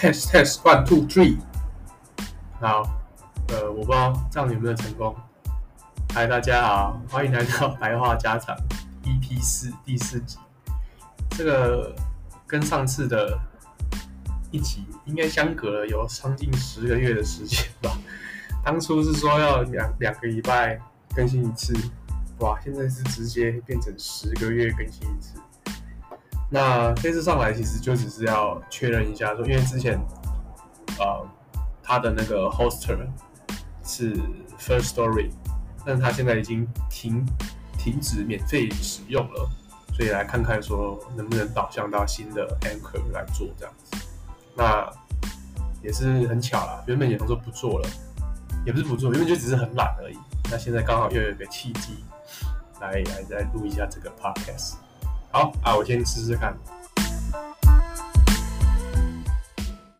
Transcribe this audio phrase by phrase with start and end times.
[0.00, 1.36] test test one two three。
[2.58, 2.82] 好，
[3.48, 5.14] 呃，我不知道这样有没有成功。
[6.14, 8.56] 嗨，大家好，欢迎来到白话家常
[9.04, 10.38] EP 四第四集。
[11.32, 11.94] 这个
[12.46, 13.38] 跟上次的
[14.50, 17.90] 一集应该相隔了有将近十个月的时间吧。
[18.64, 20.80] 当初是说要两两个礼拜
[21.14, 21.74] 更新一次，
[22.38, 25.38] 哇，现在是直接变成十个月更新一次。
[26.52, 29.96] 那这次上来其实就只是要确认一下，说因为之前，
[30.98, 31.24] 呃，
[31.80, 32.98] 他的那个 hoster
[33.84, 34.16] 是
[34.58, 35.30] First Story，
[35.86, 37.24] 但是他现在已经停
[37.78, 39.48] 停止免费使用了，
[39.94, 43.96] 所以来看看说能不能导向到新的 Anchor 来做这样子。
[44.56, 44.90] 那
[45.82, 47.88] 也是很巧啦，原本也想说不做了，
[48.66, 50.18] 也不是不做，原本就只是很懒而已。
[50.50, 52.04] 那现在刚好又有一个契机，
[52.80, 54.74] 来来再录一下这个 podcast。
[55.32, 56.56] 好啊，我先试试看。